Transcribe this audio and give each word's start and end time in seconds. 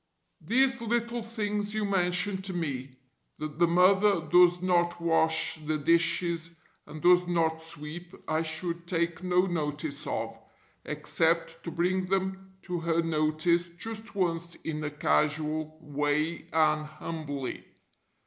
These 0.43 0.81
little 0.81 1.21
things 1.21 1.75
you 1.75 1.85
mention 1.85 2.41
to 2.41 2.53
me, 2.53 2.95
that 3.37 3.59
the 3.59 3.67
Mother 3.67 4.19
does 4.21 4.59
not 4.59 4.99
wash 4.99 5.57
the 5.63 5.77
dishes, 5.77 6.59
and 6.87 7.03
does 7.03 7.27
not 7.27 7.61
sweep, 7.61 8.15
I 8.27 8.41
should 8.41 8.87
take 8.87 9.21
no 9.21 9.45
notice 9.45 10.07
of, 10.07 10.39
except 10.85 11.63
to 11.65 11.69
bring 11.69 12.07
them 12.07 12.55
to 12.63 12.79
her 12.79 13.03
notice 13.03 13.69
just 13.69 14.15
once 14.15 14.55
in 14.55 14.83
a 14.83 14.89
casual 14.89 15.77
way 15.79 16.47
and 16.51 16.83
humbly. 16.87 17.63